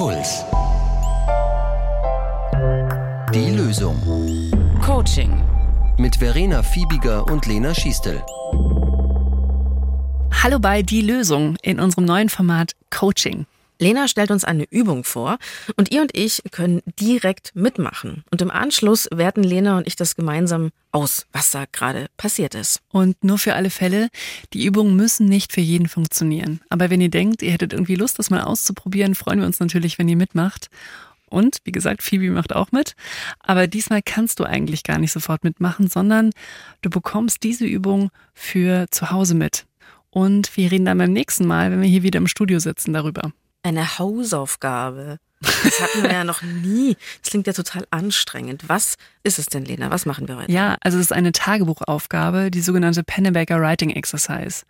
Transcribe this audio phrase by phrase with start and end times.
[0.00, 0.46] Puls.
[3.34, 4.00] Die Lösung.
[4.82, 5.44] Coaching.
[5.98, 8.22] Mit Verena Fiebiger und Lena Schiestel.
[10.42, 13.44] Hallo bei Die Lösung in unserem neuen Format Coaching.
[13.80, 15.38] Lena stellt uns eine Übung vor
[15.76, 18.24] und ihr und ich können direkt mitmachen.
[18.30, 22.80] Und im Anschluss werten Lena und ich das gemeinsam aus, was da gerade passiert ist.
[22.90, 24.08] Und nur für alle Fälle,
[24.52, 26.60] die Übungen müssen nicht für jeden funktionieren.
[26.68, 29.98] Aber wenn ihr denkt, ihr hättet irgendwie Lust, das mal auszuprobieren, freuen wir uns natürlich,
[29.98, 30.68] wenn ihr mitmacht.
[31.30, 32.96] Und wie gesagt, Phoebe macht auch mit.
[33.38, 36.32] Aber diesmal kannst du eigentlich gar nicht sofort mitmachen, sondern
[36.82, 39.64] du bekommst diese Übung für zu Hause mit.
[40.10, 43.32] Und wir reden dann beim nächsten Mal, wenn wir hier wieder im Studio sitzen, darüber.
[43.62, 45.18] Eine Hausaufgabe.
[45.40, 46.96] Das hatten wir ja noch nie.
[47.22, 48.68] Das klingt ja total anstrengend.
[48.68, 49.90] Was ist es denn, Lena?
[49.90, 50.52] Was machen wir heute?
[50.52, 54.64] Ja, also es ist eine Tagebuchaufgabe, die sogenannte Pennebaker Writing Exercise.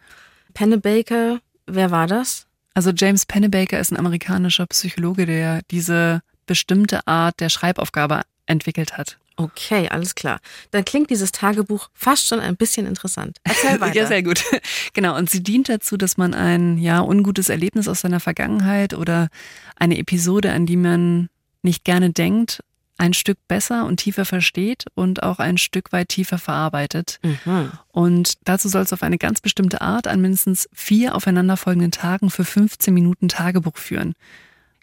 [0.55, 2.47] Pennebaker, wer war das?
[2.75, 9.19] Also James Pennebaker ist ein amerikanischer Psychologe, der diese bestimmte Art der Schreibaufgabe entwickelt hat.
[9.37, 10.41] Okay, alles klar.
[10.71, 13.39] Dann klingt dieses Tagebuch fast schon ein bisschen interessant.
[13.45, 13.97] Erzähl weiter.
[13.97, 14.45] ja, sehr gut.
[14.93, 15.17] Genau.
[15.17, 19.29] Und sie dient dazu, dass man ein, ja, ungutes Erlebnis aus seiner Vergangenheit oder
[19.77, 21.29] eine Episode, an die man
[21.63, 22.61] nicht gerne denkt,
[22.99, 27.19] ein Stück besser und tiefer versteht und auch ein Stück weit tiefer verarbeitet.
[27.23, 27.73] Mhm.
[27.89, 32.45] Und dazu soll es auf eine ganz bestimmte Art an mindestens vier aufeinanderfolgenden Tagen für
[32.45, 34.15] 15 Minuten Tagebuch führen.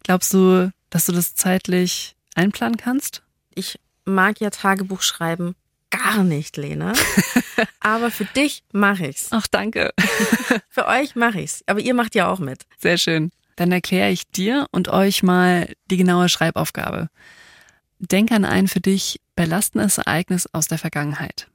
[0.03, 3.21] Glaubst du, dass du das zeitlich einplanen kannst?
[3.53, 5.55] Ich mag ja Tagebuch schreiben
[5.89, 6.93] gar nicht, Lena.
[7.79, 9.27] Aber für dich mache ich's.
[9.31, 9.93] Ach, danke.
[10.69, 11.63] für euch mache ich's.
[11.65, 12.65] Aber ihr macht ja auch mit.
[12.77, 13.31] Sehr schön.
[13.55, 17.09] Dann erkläre ich dir und euch mal die genaue Schreibaufgabe.
[17.99, 21.47] Denk an ein für dich belastendes Ereignis aus der Vergangenheit.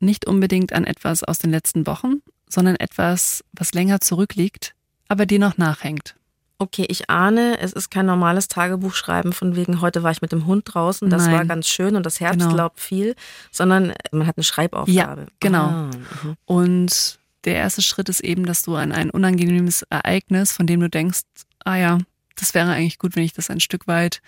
[0.00, 4.74] Nicht unbedingt an etwas aus den letzten Wochen, sondern etwas, was länger zurückliegt,
[5.08, 6.16] aber dir noch nachhängt.
[6.58, 10.46] Okay, ich ahne, es ist kein normales Tagebuchschreiben von wegen, heute war ich mit dem
[10.46, 11.34] Hund draußen, das Nein.
[11.34, 12.52] war ganz schön und das Herz Genau.
[12.52, 13.14] glaubt viel,
[13.50, 15.20] sondern man hat eine Schreibaufgabe.
[15.22, 15.64] Ja, genau.
[15.64, 15.90] Ah,
[16.22, 16.36] mhm.
[16.46, 20.88] Und der erste Schritt ist eben, dass du an ein unangenehmes Ereignis, von dem du
[20.88, 21.20] denkst,
[21.64, 21.98] ah ja,
[22.36, 24.20] das wäre eigentlich gut, wenn ich das ein Stück weit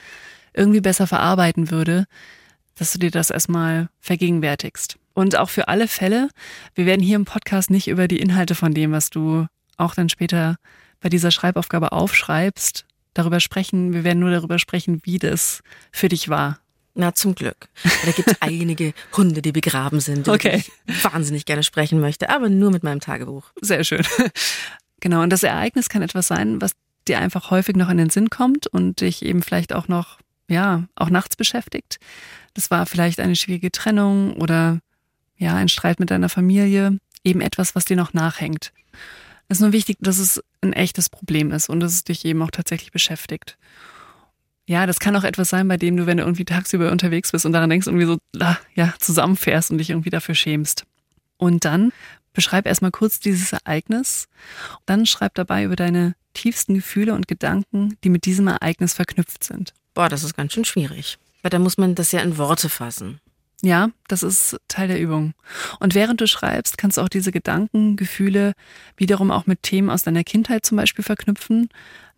[0.52, 2.04] irgendwie besser verarbeiten würde,
[2.74, 4.98] dass du dir das erstmal vergegenwärtigst.
[5.14, 6.28] Und auch für alle Fälle,
[6.74, 10.08] wir werden hier im Podcast nicht über die Inhalte von dem, was du auch dann
[10.08, 10.56] später
[11.00, 13.92] bei dieser Schreibaufgabe aufschreibst, darüber sprechen.
[13.92, 16.58] Wir werden nur darüber sprechen, wie das für dich war.
[16.94, 17.68] Na, zum Glück.
[18.04, 20.64] Da gibt es einige Hunde, die begraben sind, über Okay.
[20.86, 23.50] die ich wahnsinnig gerne sprechen möchte, aber nur mit meinem Tagebuch.
[23.60, 24.04] Sehr schön.
[25.00, 26.72] Genau, und das Ereignis kann etwas sein, was
[27.06, 30.88] dir einfach häufig noch in den Sinn kommt und dich eben vielleicht auch noch, ja,
[30.96, 32.00] auch nachts beschäftigt.
[32.54, 34.80] Das war vielleicht eine schwierige Trennung oder
[35.36, 38.72] ja, ein Streit mit deiner Familie, eben etwas, was dir noch nachhängt.
[39.48, 42.50] Ist nur wichtig, dass es ein echtes Problem ist und dass es dich eben auch
[42.50, 43.56] tatsächlich beschäftigt.
[44.66, 47.46] Ja, das kann auch etwas sein, bei dem du, wenn du irgendwie tagsüber unterwegs bist
[47.46, 50.84] und daran denkst, irgendwie so, ah, ja, zusammenfährst und dich irgendwie dafür schämst.
[51.38, 51.92] Und dann
[52.34, 54.28] beschreib erstmal kurz dieses Ereignis.
[54.84, 59.72] Dann schreib dabei über deine tiefsten Gefühle und Gedanken, die mit diesem Ereignis verknüpft sind.
[59.94, 61.18] Boah, das ist ganz schön schwierig.
[61.42, 63.20] Weil da muss man das ja in Worte fassen.
[63.62, 65.34] Ja, das ist Teil der Übung.
[65.80, 68.52] Und während du schreibst, kannst du auch diese Gedanken, Gefühle
[68.96, 71.68] wiederum auch mit Themen aus deiner Kindheit zum Beispiel verknüpfen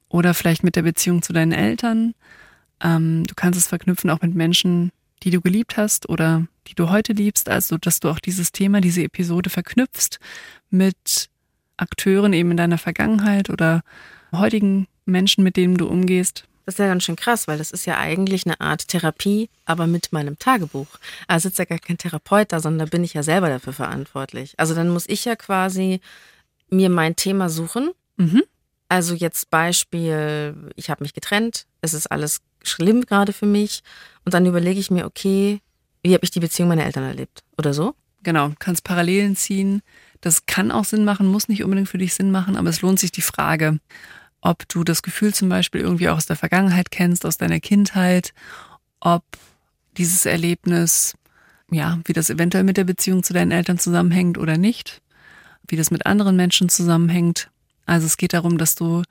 [0.08, 2.14] oder vielleicht mit der Beziehung zu deinen Eltern.
[2.82, 4.92] Ähm, du kannst es verknüpfen auch mit Menschen,
[5.22, 8.82] die du geliebt hast oder die du heute liebst, also dass du auch dieses Thema,
[8.82, 10.18] diese Episode verknüpfst
[10.68, 11.30] mit
[11.78, 13.82] Akteuren eben in deiner Vergangenheit oder
[14.32, 16.44] heutigen Menschen, mit denen du umgehst.
[16.70, 19.88] Das ist ja ganz schön krass, weil das ist ja eigentlich eine Art Therapie, aber
[19.88, 20.86] mit meinem Tagebuch.
[21.26, 24.54] Also sitzt ja gar kein Therapeut da, sondern da bin ich ja selber dafür verantwortlich.
[24.56, 26.00] Also dann muss ich ja quasi
[26.68, 27.90] mir mein Thema suchen.
[28.18, 28.44] Mhm.
[28.88, 33.82] Also jetzt Beispiel, ich habe mich getrennt, es ist alles schlimm gerade für mich
[34.24, 35.60] und dann überlege ich mir, okay,
[36.04, 37.96] wie habe ich die Beziehung meiner Eltern erlebt oder so?
[38.22, 39.82] Genau, kannst Parallelen ziehen.
[40.20, 43.00] Das kann auch Sinn machen, muss nicht unbedingt für dich Sinn machen, aber es lohnt
[43.00, 43.80] sich die Frage,
[44.40, 48.32] ob du das Gefühl zum Beispiel irgendwie auch aus der Vergangenheit kennst, aus deiner Kindheit,
[49.00, 49.22] ob
[49.96, 51.14] dieses Erlebnis,
[51.70, 55.02] ja, wie das eventuell mit der Beziehung zu deinen Eltern zusammenhängt oder nicht,
[55.68, 57.50] wie das mit anderen Menschen zusammenhängt.
[57.86, 59.02] Also es geht darum, dass du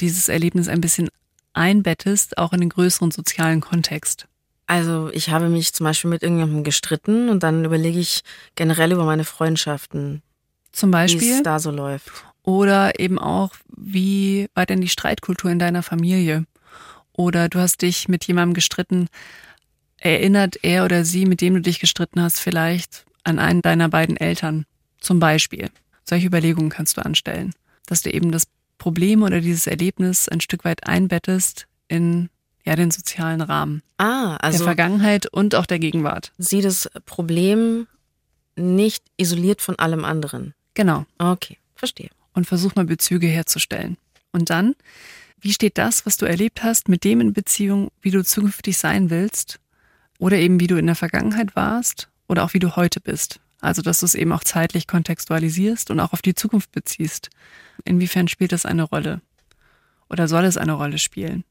[0.00, 1.08] dieses Erlebnis ein bisschen
[1.52, 4.26] einbettest, auch in den größeren sozialen Kontext.
[4.66, 8.22] Also ich habe mich zum Beispiel mit irgendjemandem gestritten und dann überlege ich
[8.54, 10.22] generell über meine Freundschaften,
[10.72, 11.32] Zum wie Beispiel.
[11.34, 12.24] es da so läuft.
[12.42, 16.44] Oder eben auch, wie war denn die Streitkultur in deiner Familie?
[17.12, 19.08] Oder du hast dich mit jemandem gestritten.
[19.98, 24.16] Erinnert er oder sie, mit dem du dich gestritten hast, vielleicht an einen deiner beiden
[24.16, 24.64] Eltern?
[25.00, 25.70] Zum Beispiel.
[26.04, 27.52] Solche Überlegungen kannst du anstellen.
[27.86, 28.44] Dass du eben das
[28.78, 32.30] Problem oder dieses Erlebnis ein Stück weit einbettest in
[32.64, 33.82] ja, den sozialen Rahmen.
[33.98, 36.32] Ah, also der Vergangenheit und auch der Gegenwart.
[36.38, 37.86] sieh das Problem
[38.56, 40.54] nicht isoliert von allem anderen.
[40.74, 41.06] Genau.
[41.18, 42.10] Okay, verstehe.
[42.34, 43.96] Und versuch mal Bezüge herzustellen.
[44.32, 44.74] Und dann,
[45.40, 49.10] wie steht das, was du erlebt hast, mit dem in Beziehung, wie du zukünftig sein
[49.10, 49.60] willst?
[50.18, 53.40] Oder eben wie du in der Vergangenheit warst oder auch wie du heute bist.
[53.60, 57.30] Also, dass du es eben auch zeitlich kontextualisierst und auch auf die Zukunft beziehst.
[57.84, 59.20] Inwiefern spielt das eine Rolle?
[60.08, 61.44] Oder soll es eine Rolle spielen?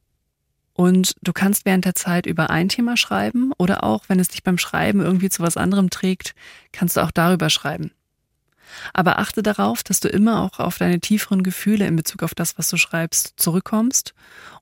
[0.74, 4.44] Und du kannst während der Zeit über ein Thema schreiben oder auch, wenn es dich
[4.44, 6.34] beim Schreiben irgendwie zu was anderem trägt,
[6.72, 7.92] kannst du auch darüber schreiben.
[8.94, 12.58] Aber achte darauf, dass du immer auch auf deine tieferen Gefühle in Bezug auf das,
[12.58, 14.14] was du schreibst, zurückkommst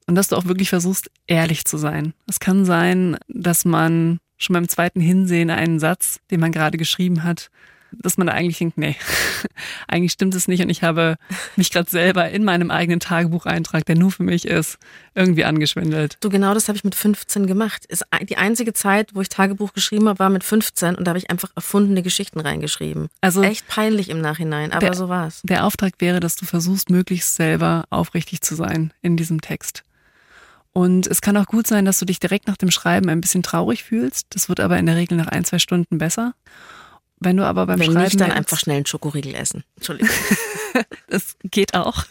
[0.07, 2.13] und dass du auch wirklich versuchst, ehrlich zu sein.
[2.27, 7.23] Es kann sein, dass man schon beim zweiten Hinsehen einen Satz, den man gerade geschrieben
[7.23, 7.51] hat,
[7.91, 8.95] dass man da eigentlich denkt, nee,
[9.87, 11.15] eigentlich stimmt es nicht und ich habe
[11.55, 14.77] mich gerade selber in meinem eigenen Tagebucheintrag, der nur für mich ist,
[15.15, 16.17] irgendwie angeschwindelt.
[16.21, 17.85] Du, genau das habe ich mit 15 gemacht.
[17.87, 21.19] Ist die einzige Zeit, wo ich Tagebuch geschrieben habe, war mit 15 und da habe
[21.19, 23.07] ich einfach erfundene Geschichten reingeschrieben.
[23.21, 25.41] Also Echt peinlich im Nachhinein, aber Der- so war's.
[25.43, 29.83] der Auftrag wäre, dass du versuchst, möglichst selber aufrichtig zu sein in diesem Text.
[30.71, 33.41] Und es kann auch gut sein, dass du dich direkt nach dem Schreiben ein bisschen
[33.43, 34.27] traurig fühlst.
[34.29, 36.33] Das wird aber in der Regel nach ein, zwei Stunden besser.
[37.19, 39.63] Wenn du aber beim Wenn Schreiben nicht, dann einfach schnell einen Schokoriegel essen.
[39.75, 40.13] Entschuldigung.
[41.07, 42.05] Das geht auch.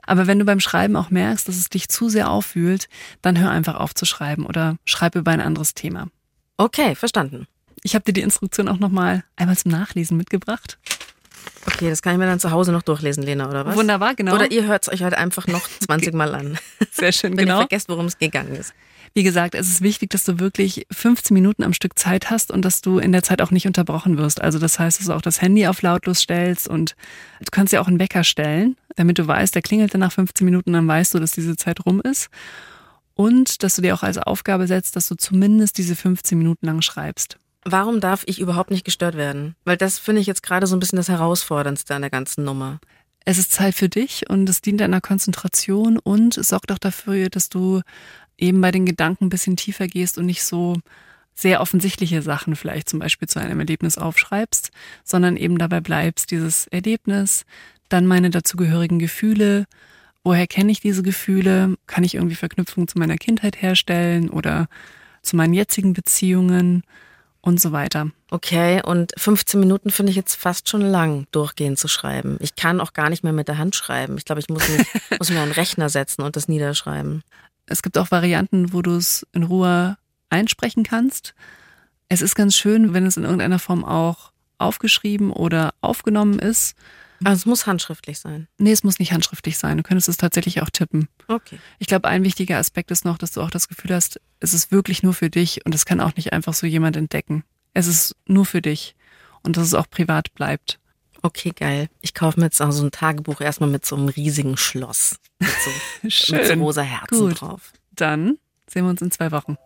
[0.00, 2.88] Aber wenn du beim Schreiben auch merkst, dass es dich zu sehr auffühlt,
[3.20, 6.08] dann hör einfach auf zu schreiben oder schreib über ein anderes Thema.
[6.56, 7.46] Okay, verstanden.
[7.82, 10.78] Ich habe dir die Instruktion auch nochmal einmal zum Nachlesen mitgebracht.
[11.80, 13.74] Okay, das kann ich mir dann zu Hause noch durchlesen, Lena, oder was?
[13.74, 14.34] Wunderbar, genau.
[14.34, 16.58] Oder ihr hört es euch halt einfach noch 20 Mal an,
[16.92, 17.54] Sehr schön, wenn genau.
[17.54, 18.74] ihr vergesst, worum es gegangen ist.
[19.14, 22.66] Wie gesagt, es ist wichtig, dass du wirklich 15 Minuten am Stück Zeit hast und
[22.66, 24.42] dass du in der Zeit auch nicht unterbrochen wirst.
[24.42, 26.96] Also das heißt, dass du auch das Handy auf lautlos stellst und
[27.40, 30.44] du kannst ja auch einen Wecker stellen, damit du weißt, der klingelt dann nach 15
[30.44, 32.28] Minuten, dann weißt du, dass diese Zeit rum ist.
[33.14, 36.82] Und dass du dir auch als Aufgabe setzt, dass du zumindest diese 15 Minuten lang
[36.82, 37.38] schreibst.
[37.64, 39.54] Warum darf ich überhaupt nicht gestört werden?
[39.64, 42.80] Weil das finde ich jetzt gerade so ein bisschen das Herausforderndste an der ganzen Nummer.
[43.24, 47.28] Es ist Zeit für dich und es dient deiner Konzentration und es sorgt auch dafür,
[47.28, 47.82] dass du
[48.38, 50.76] eben bei den Gedanken ein bisschen tiefer gehst und nicht so
[51.34, 54.70] sehr offensichtliche Sachen vielleicht zum Beispiel zu einem Erlebnis aufschreibst,
[55.04, 57.44] sondern eben dabei bleibst, dieses Erlebnis,
[57.88, 59.66] dann meine dazugehörigen Gefühle,
[60.24, 64.68] woher kenne ich diese Gefühle, kann ich irgendwie Verknüpfungen zu meiner Kindheit herstellen oder
[65.22, 66.82] zu meinen jetzigen Beziehungen
[67.42, 68.10] und so weiter.
[68.30, 72.36] Okay, und 15 Minuten finde ich jetzt fast schon lang, durchgehend zu schreiben.
[72.40, 74.18] Ich kann auch gar nicht mehr mit der Hand schreiben.
[74.18, 74.86] Ich glaube, ich muss, mich,
[75.18, 77.22] muss mir einen Rechner setzen und das niederschreiben.
[77.66, 79.96] Es gibt auch Varianten, wo du es in Ruhe
[80.28, 81.34] einsprechen kannst.
[82.08, 86.74] Es ist ganz schön, wenn es in irgendeiner Form auch aufgeschrieben oder aufgenommen ist.
[87.22, 88.48] Also es muss handschriftlich sein.
[88.58, 89.76] Nee, es muss nicht handschriftlich sein.
[89.76, 91.08] Du könntest es tatsächlich auch tippen.
[91.28, 91.58] Okay.
[91.78, 94.72] Ich glaube, ein wichtiger Aspekt ist noch, dass du auch das Gefühl hast, es ist
[94.72, 97.44] wirklich nur für dich und es kann auch nicht einfach so jemand entdecken.
[97.74, 98.94] Es ist nur für dich
[99.42, 100.78] und dass es auch privat bleibt.
[101.22, 101.88] Okay, geil.
[102.00, 105.16] Ich kaufe mir jetzt auch so ein Tagebuch erstmal mit so einem riesigen Schloss.
[105.38, 105.70] Mit so,
[106.02, 106.60] mit so Schön.
[106.60, 107.40] rosa Herzen Gut.
[107.42, 107.72] drauf.
[107.92, 109.58] Dann sehen wir uns in zwei Wochen.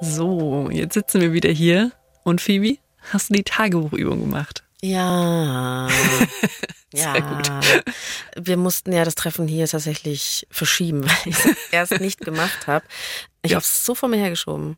[0.00, 1.90] So, jetzt sitzen wir wieder hier.
[2.24, 2.78] Und Phoebe,
[3.12, 4.62] hast du die Tagebuchübung gemacht?
[4.82, 5.88] Ja.
[6.92, 7.12] ja.
[7.12, 7.50] Sehr gut.
[8.36, 12.84] Wir mussten ja das Treffen hier tatsächlich verschieben, weil ich es erst nicht gemacht habe.
[13.42, 13.56] Ich Ja.
[13.56, 14.76] habe es so vor mir hergeschoben.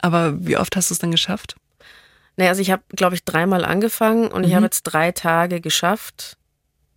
[0.00, 1.56] Aber wie oft hast du es dann geschafft?
[2.36, 4.56] Naja, also ich habe, glaube ich, dreimal angefangen und ich Mhm.
[4.56, 6.36] habe jetzt drei Tage geschafft.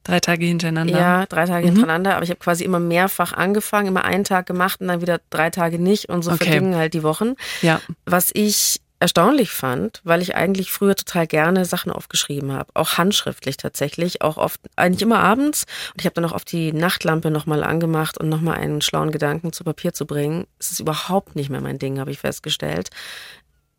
[0.04, 0.98] Drei Tage hintereinander?
[0.98, 1.72] Ja, drei Tage Mhm.
[1.74, 5.20] hintereinander, aber ich habe quasi immer mehrfach angefangen, immer einen Tag gemacht und dann wieder
[5.30, 6.46] drei Tage nicht und so Okay.
[6.46, 7.34] vergingen halt die Wochen.
[7.62, 7.82] Ja.
[8.06, 13.58] Was ich erstaunlich fand, weil ich eigentlich früher total gerne Sachen aufgeschrieben habe, auch handschriftlich
[13.58, 15.66] tatsächlich, auch oft, eigentlich immer abends.
[15.94, 19.52] Und ich habe dann auch oft die Nachtlampe nochmal angemacht und nochmal einen schlauen Gedanken
[19.52, 20.46] zu Papier zu bringen.
[20.60, 22.90] Es ist überhaupt nicht mehr mein Ding, habe ich festgestellt.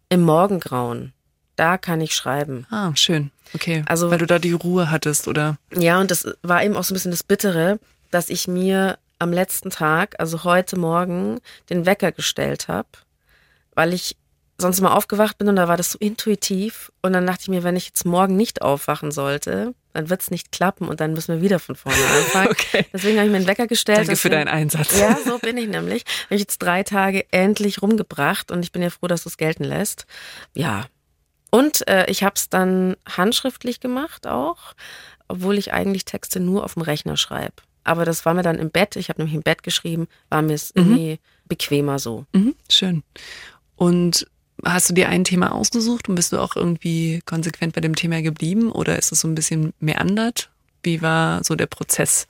[0.08, 1.12] Im Morgengrauen,
[1.56, 2.66] da kann ich schreiben.
[2.70, 3.30] Ah, schön.
[3.54, 3.84] Okay.
[3.86, 5.56] Also- Weil du da die Ruhe hattest, oder?
[5.72, 7.78] Ja, und das war eben auch so ein bisschen das Bittere,
[8.10, 11.38] dass ich mir am letzten Tag, also heute Morgen,
[11.70, 12.88] den Wecker gestellt habe,
[13.74, 14.16] weil ich
[14.62, 16.90] sonst mal aufgewacht bin und da war das so intuitiv.
[17.02, 20.30] Und dann dachte ich mir, wenn ich jetzt morgen nicht aufwachen sollte, dann wird es
[20.30, 22.48] nicht klappen und dann müssen wir wieder von vorne anfangen.
[22.52, 22.86] Okay.
[22.92, 23.98] Deswegen habe ich mir einen Wecker gestellt.
[23.98, 24.98] Danke für deinen Einsatz.
[24.98, 26.04] Ja, so bin ich nämlich.
[26.24, 29.36] Habe ich jetzt drei Tage endlich rumgebracht und ich bin ja froh, dass du es
[29.36, 30.06] gelten lässt.
[30.54, 30.86] Ja.
[31.50, 34.74] Und äh, ich habe es dann handschriftlich gemacht auch,
[35.28, 37.54] obwohl ich eigentlich Texte nur auf dem Rechner schreibe.
[37.84, 40.54] Aber das war mir dann im Bett, ich habe nämlich im Bett geschrieben, war mir
[40.54, 42.26] es irgendwie bequemer so.
[42.32, 43.02] Mhm, schön.
[43.76, 44.26] Und
[44.64, 48.22] hast du dir ein Thema ausgesucht und bist du auch irgendwie konsequent bei dem Thema
[48.22, 50.50] geblieben oder ist es so ein bisschen meandert?
[50.82, 52.26] Wie war so der Prozess?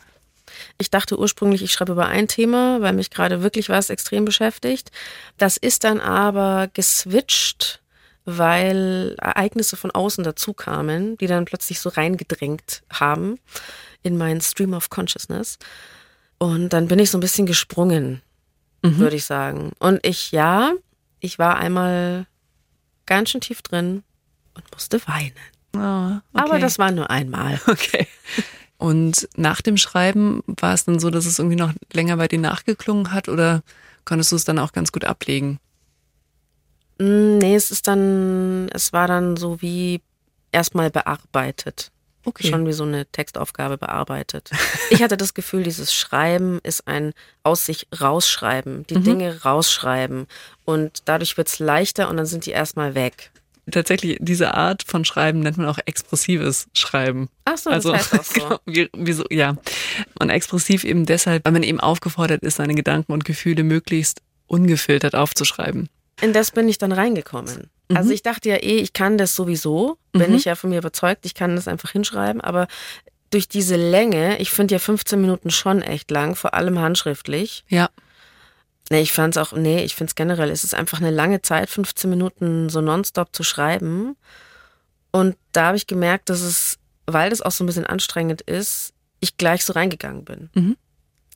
[0.79, 4.91] Ich dachte ursprünglich, ich schreibe über ein Thema, weil mich gerade wirklich was extrem beschäftigt.
[5.39, 7.81] Das ist dann aber geswitcht,
[8.25, 13.39] weil Ereignisse von außen dazu kamen, die dann plötzlich so reingedrängt haben
[14.03, 15.59] in meinen Stream of Consciousness.
[16.39, 18.21] Und dann bin ich so ein bisschen gesprungen,
[18.83, 18.99] mhm.
[18.99, 19.73] würde ich sagen.
[19.79, 20.73] Und ich, ja,
[21.23, 22.27] ich war einmal
[23.07, 24.03] ganz schön tief drin
[24.55, 25.33] und musste weinen.
[25.75, 26.45] Oh, okay.
[26.45, 27.59] Aber das war nur einmal.
[27.67, 28.07] Okay.
[28.77, 32.41] Und nach dem Schreiben war es dann so, dass es irgendwie noch länger bei dir
[32.41, 33.63] nachgeklungen hat oder
[34.05, 35.61] konntest du es dann auch ganz gut ablegen?
[36.99, 40.01] Mm, nee, es ist dann, es war dann so wie
[40.51, 41.92] erstmal bearbeitet.
[42.25, 42.49] Okay.
[42.49, 44.51] Schon wie so eine Textaufgabe bearbeitet.
[44.91, 47.13] Ich hatte das Gefühl, dieses Schreiben ist ein
[47.43, 49.05] aus sich rausschreiben, die mhm.
[49.05, 50.27] Dinge rausschreiben.
[50.65, 53.33] Und dadurch wird es leichter und dann sind die erstmal weg
[53.71, 57.29] tatsächlich diese Art von Schreiben nennt man auch expressives Schreiben.
[57.45, 58.41] Ach so, also, das heißt auch so.
[58.41, 59.25] Genau, wie, wie so.
[59.31, 59.57] Ja,
[60.19, 65.15] und expressiv eben deshalb, weil man eben aufgefordert ist, seine Gedanken und Gefühle möglichst ungefiltert
[65.15, 65.89] aufzuschreiben.
[66.23, 67.71] In das bin ich dann reingekommen.
[67.89, 67.97] Mhm.
[67.97, 70.37] Also ich dachte ja eh, ich kann das sowieso, bin mhm.
[70.37, 72.69] ich ja von mir überzeugt, ich kann das einfach hinschreiben, aber
[73.31, 77.65] durch diese Länge, ich finde ja 15 Minuten schon echt lang, vor allem handschriftlich.
[77.69, 77.91] Ja.
[78.91, 81.43] Nee, ich fand es auch, nee, ich finde es generell, es ist einfach eine lange
[81.43, 84.17] Zeit, 15 Minuten so nonstop zu schreiben.
[85.11, 88.93] Und da habe ich gemerkt, dass es, weil das auch so ein bisschen anstrengend ist,
[89.21, 90.51] ich gleich so reingegangen bin.
[90.55, 90.77] Mhm.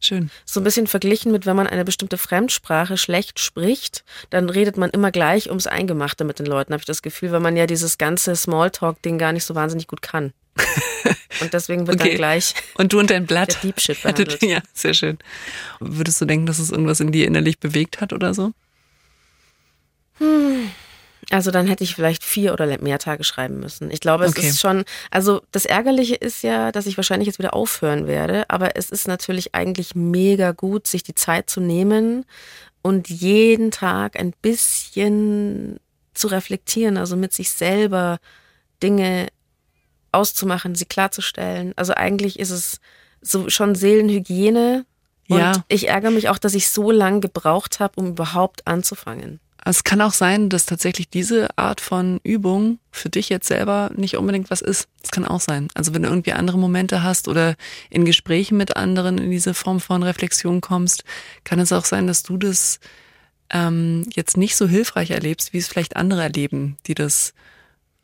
[0.00, 0.30] Schön.
[0.44, 4.90] So ein bisschen verglichen mit, wenn man eine bestimmte Fremdsprache schlecht spricht, dann redet man
[4.90, 7.98] immer gleich ums Eingemachte mit den Leuten, habe ich das Gefühl, weil man ja dieses
[7.98, 10.32] ganze Smalltalk-Ding gar nicht so wahnsinnig gut kann.
[11.40, 12.10] Und deswegen wird okay.
[12.10, 12.54] dann gleich.
[12.74, 13.54] Und du und dein Blatt.
[13.54, 14.42] Der Deep Shit behandelt.
[14.42, 15.18] Ja, sehr schön.
[15.80, 18.52] Würdest du denken, dass es irgendwas in dir innerlich bewegt hat oder so?
[20.18, 20.70] Hm.
[21.30, 23.90] Also dann hätte ich vielleicht vier oder mehr Tage schreiben müssen.
[23.90, 24.48] Ich glaube, es okay.
[24.48, 28.76] ist schon, also das Ärgerliche ist ja, dass ich wahrscheinlich jetzt wieder aufhören werde, aber
[28.76, 32.24] es ist natürlich eigentlich mega gut, sich die Zeit zu nehmen
[32.82, 35.80] und jeden Tag ein bisschen
[36.14, 38.18] zu reflektieren, also mit sich selber
[38.82, 39.26] Dinge
[40.12, 41.72] auszumachen, sie klarzustellen.
[41.76, 42.80] Also eigentlich ist es
[43.20, 44.86] so schon Seelenhygiene.
[45.28, 45.64] Und ja.
[45.66, 49.40] ich ärgere mich auch, dass ich so lange gebraucht habe, um überhaupt anzufangen.
[49.68, 54.16] Es kann auch sein, dass tatsächlich diese Art von Übung für dich jetzt selber nicht
[54.16, 54.88] unbedingt was ist.
[55.02, 55.68] Das kann auch sein.
[55.74, 57.56] Also wenn du irgendwie andere Momente hast oder
[57.90, 61.02] in Gesprächen mit anderen in diese Form von Reflexion kommst,
[61.42, 62.78] kann es auch sein, dass du das
[63.50, 67.34] ähm, jetzt nicht so hilfreich erlebst, wie es vielleicht andere erleben, die das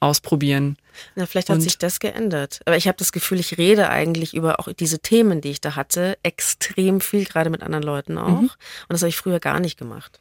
[0.01, 0.77] ausprobieren.
[1.15, 2.61] Na, vielleicht hat und sich das geändert.
[2.65, 5.77] Aber ich habe das Gefühl, ich rede eigentlich über auch diese Themen, die ich da
[5.77, 8.41] hatte, extrem viel, gerade mit anderen Leuten auch.
[8.41, 8.51] Mhm.
[8.51, 10.19] Und das habe ich früher gar nicht gemacht.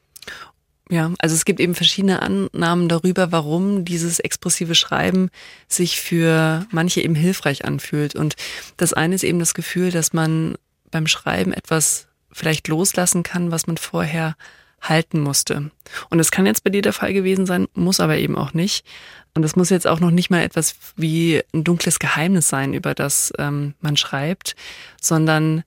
[0.91, 5.29] Ja, also es gibt eben verschiedene Annahmen darüber, warum dieses expressive Schreiben
[5.69, 8.13] sich für manche eben hilfreich anfühlt.
[8.13, 8.35] Und
[8.75, 10.55] das eine ist eben das Gefühl, dass man
[10.91, 14.35] beim Schreiben etwas vielleicht loslassen kann, was man vorher
[14.81, 15.71] halten musste.
[16.09, 18.85] Und das kann jetzt bei dir der Fall gewesen sein, muss aber eben auch nicht.
[19.33, 22.95] Und es muss jetzt auch noch nicht mal etwas wie ein dunkles Geheimnis sein, über
[22.95, 24.57] das ähm, man schreibt,
[24.99, 25.63] sondern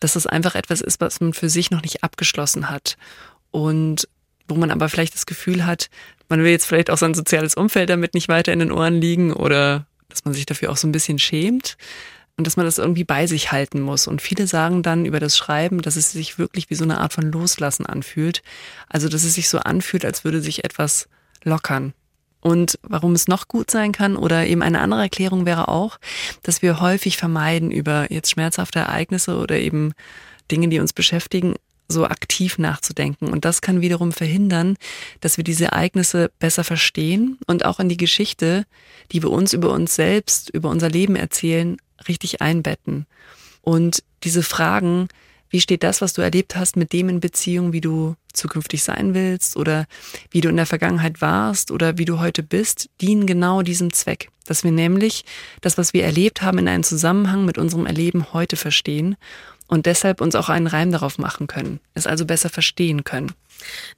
[0.00, 2.96] dass es einfach etwas ist, was man für sich noch nicht abgeschlossen hat.
[3.52, 4.08] Und
[4.48, 5.88] wo man aber vielleicht das Gefühl hat,
[6.28, 9.32] man will jetzt vielleicht auch sein soziales Umfeld damit nicht weiter in den Ohren liegen
[9.32, 11.76] oder dass man sich dafür auch so ein bisschen schämt
[12.36, 14.06] und dass man das irgendwie bei sich halten muss.
[14.06, 17.12] Und viele sagen dann über das Schreiben, dass es sich wirklich wie so eine Art
[17.12, 18.42] von Loslassen anfühlt.
[18.88, 21.08] Also, dass es sich so anfühlt, als würde sich etwas
[21.44, 21.94] lockern.
[22.40, 25.98] Und warum es noch gut sein kann oder eben eine andere Erklärung wäre auch,
[26.42, 29.92] dass wir häufig vermeiden, über jetzt schmerzhafte Ereignisse oder eben
[30.50, 31.56] Dinge, die uns beschäftigen,
[31.88, 33.28] so aktiv nachzudenken.
[33.28, 34.76] Und das kann wiederum verhindern,
[35.20, 38.64] dass wir diese Ereignisse besser verstehen und auch in die Geschichte,
[39.12, 41.76] die wir uns über uns selbst, über unser Leben erzählen,
[42.08, 43.06] richtig einbetten.
[43.62, 45.08] Und diese Fragen,
[45.50, 49.14] wie steht das, was du erlebt hast, mit dem in Beziehung, wie du zukünftig sein
[49.14, 49.86] willst oder
[50.30, 54.30] wie du in der Vergangenheit warst oder wie du heute bist, dienen genau diesem Zweck.
[54.44, 55.24] Dass wir nämlich
[55.60, 59.16] das, was wir erlebt haben, in einen Zusammenhang mit unserem Erleben heute verstehen
[59.68, 63.32] und deshalb uns auch einen Reim darauf machen können, es also besser verstehen können.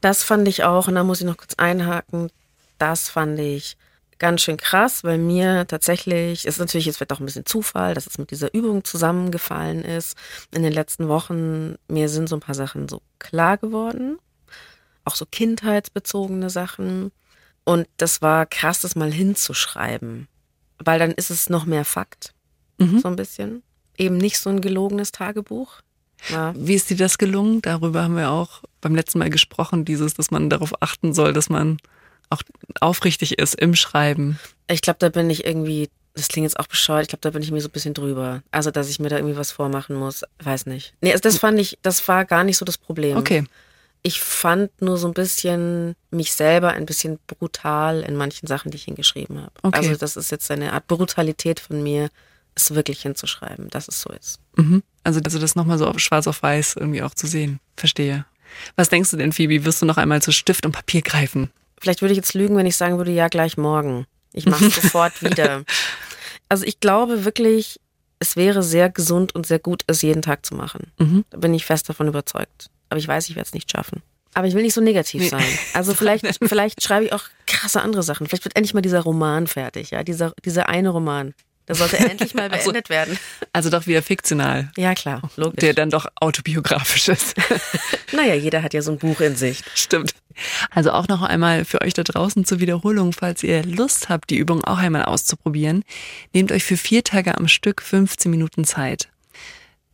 [0.01, 2.31] Das fand ich auch, und da muss ich noch kurz einhaken,
[2.79, 3.77] das fand ich
[4.19, 8.07] ganz schön krass, weil mir tatsächlich, ist natürlich, es wird auch ein bisschen Zufall, dass
[8.07, 10.17] es mit dieser Übung zusammengefallen ist.
[10.53, 14.19] In den letzten Wochen, mir sind so ein paar Sachen so klar geworden,
[15.05, 17.13] auch so kindheitsbezogene Sachen.
[17.65, 20.29] Und das war krass, das mal hinzuschreiben,
[20.79, 22.35] weil dann ist es noch mehr Fakt,
[22.79, 22.99] mhm.
[22.99, 23.63] so ein bisschen.
[23.99, 25.81] Eben nicht so ein gelogenes Tagebuch.
[26.31, 26.55] Ja.
[26.57, 27.61] Wie ist dir das gelungen?
[27.62, 31.50] Darüber haben wir auch beim letzten Mal gesprochen, dieses, dass man darauf achten soll, dass
[31.50, 31.78] man
[32.31, 32.43] auch
[32.81, 34.38] aufrichtig ist im Schreiben.
[34.69, 35.88] Ich glaube, da bin ich irgendwie
[36.19, 37.02] das klingt jetzt auch bescheuert.
[37.02, 38.43] Ich glaube, da bin ich mir so ein bisschen drüber.
[38.50, 40.25] Also, dass ich mir da irgendwie was vormachen muss.
[40.43, 40.95] Weiß nicht.
[41.00, 43.17] Nee, also das fand ich, das war gar nicht so das Problem.
[43.17, 43.45] Okay.
[44.02, 48.76] Ich fand nur so ein bisschen mich selber ein bisschen brutal in manchen Sachen, die
[48.76, 49.52] ich hingeschrieben habe.
[49.62, 49.78] Okay.
[49.78, 52.11] Also, das ist jetzt eine Art Brutalität von mir,
[52.59, 54.38] es wirklich hinzuschreiben, dass es so ist.
[54.57, 54.83] Mhm.
[55.05, 57.61] Also, also das nochmal so auf schwarz auf weiß irgendwie auch zu sehen.
[57.77, 58.27] Verstehe.
[58.77, 59.65] Was denkst du denn, Phoebe?
[59.65, 61.50] Wirst du noch einmal zu Stift und Papier greifen?
[61.81, 64.07] Vielleicht würde ich jetzt lügen, wenn ich sagen würde, ja, gleich morgen.
[64.33, 65.65] Ich mache es sofort wieder.
[66.49, 67.81] Also ich glaube wirklich,
[68.19, 70.91] es wäre sehr gesund und sehr gut, es jeden Tag zu machen.
[70.99, 71.25] Mhm.
[71.31, 72.69] Da bin ich fest davon überzeugt.
[72.88, 74.03] Aber ich weiß, ich werde es nicht schaffen.
[74.35, 75.29] Aber ich will nicht so negativ Nee.
[75.29, 75.45] sein.
[75.75, 78.27] Also vielleicht, vielleicht schreibe ich auch krasse andere Sachen.
[78.27, 81.35] Vielleicht wird endlich mal dieser Roman fertig, ja, dieser, dieser eine Roman.
[81.69, 82.71] Der sollte endlich mal Ach so.
[82.71, 83.19] beendet werden.
[83.53, 84.71] Also doch wieder fiktional.
[84.77, 85.61] Ja, klar, logisch.
[85.61, 87.35] Der dann doch autobiografisch ist.
[88.13, 89.63] naja, jeder hat ja so ein Buch in sich.
[89.75, 90.15] Stimmt.
[90.71, 94.37] Also auch noch einmal für euch da draußen zur Wiederholung, falls ihr Lust habt, die
[94.39, 95.85] Übung auch einmal auszuprobieren,
[96.33, 99.09] nehmt euch für vier Tage am Stück 15 Minuten Zeit.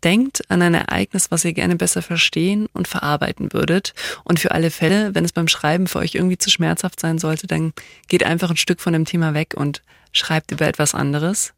[0.04, 3.94] Denkt an ein Ereignis, was ihr gerne besser verstehen und verarbeiten würdet.
[4.22, 7.46] Und für alle Fälle, wenn es beim Schreiben für euch irgendwie zu schmerzhaft sein sollte,
[7.46, 7.72] dann
[8.08, 9.82] geht einfach ein Stück von dem Thema weg und
[10.12, 11.54] schreibt über etwas anderes.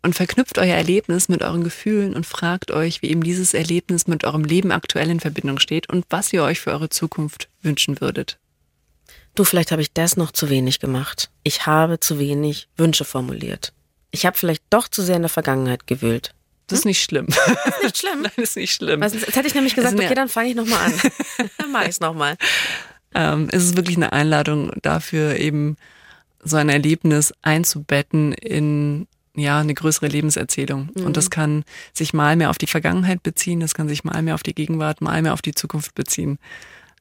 [0.00, 4.24] Und verknüpft euer Erlebnis mit euren Gefühlen und fragt euch, wie eben dieses Erlebnis mit
[4.24, 8.38] eurem Leben aktuell in Verbindung steht und was ihr euch für eure Zukunft wünschen würdet.
[9.34, 11.30] Du, vielleicht habe ich das noch zu wenig gemacht.
[11.42, 13.72] Ich habe zu wenig Wünsche formuliert.
[14.10, 16.34] Ich habe vielleicht doch zu sehr in der Vergangenheit gewühlt.
[16.66, 17.26] Das ist nicht schlimm.
[17.82, 18.22] Nicht schlimm.
[18.22, 19.00] Nein, das ist nicht schlimm.
[19.00, 20.92] Du, Jetzt hätte ich nämlich gesagt, Also, okay, dann fange ich nochmal an.
[21.58, 22.36] dann mache ich es nochmal.
[23.14, 25.76] Ähm, es ist wirklich eine Einladung dafür, eben
[26.42, 30.90] so ein Erlebnis einzubetten in ja eine größere Lebenserzählung.
[30.90, 31.64] Und das kann
[31.94, 35.00] sich mal mehr auf die Vergangenheit beziehen, das kann sich mal mehr auf die Gegenwart,
[35.00, 36.38] mal mehr auf die Zukunft beziehen.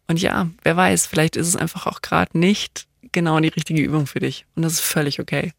[0.07, 4.07] Und ja, wer weiß, vielleicht ist es einfach auch gerade nicht genau die richtige Übung
[4.07, 4.45] für dich.
[4.55, 5.53] Und das ist völlig okay.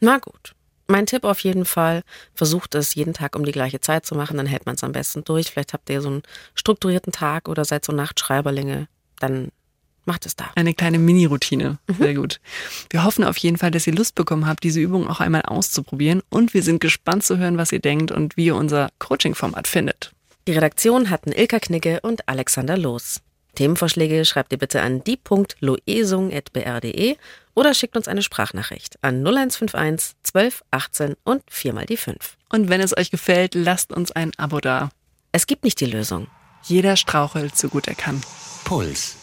[0.00, 0.54] Na gut.
[0.90, 2.02] Mein Tipp auf jeden Fall,
[2.34, 4.90] versucht es jeden Tag um die gleiche Zeit zu machen, dann hält man es am
[4.90, 5.52] besten durch.
[5.52, 6.22] Vielleicht habt ihr so einen
[6.56, 8.88] strukturierten Tag oder seid so Nachtschreiberlinge,
[9.20, 9.52] dann
[10.04, 10.50] macht es da.
[10.56, 11.78] Eine kleine Mini-Routine.
[11.96, 12.40] Sehr gut.
[12.90, 16.22] Wir hoffen auf jeden Fall, dass ihr Lust bekommen habt, diese Übung auch einmal auszuprobieren.
[16.28, 20.10] Und wir sind gespannt zu hören, was ihr denkt und wie ihr unser Coaching-Format findet.
[20.48, 23.20] Die Redaktion hatten Ilka Knicke und Alexander Loos.
[23.54, 27.16] Themenvorschläge schreibt ihr bitte an die.loesung.br.de
[27.54, 32.36] oder schickt uns eine Sprachnachricht an 0151 12 18 und 4 mal die 5.
[32.48, 34.90] Und wenn es euch gefällt, lasst uns ein Abo da.
[35.32, 36.26] Es gibt nicht die Lösung.
[36.64, 38.20] Jeder strauchelt so gut er kann.
[38.64, 39.19] Puls.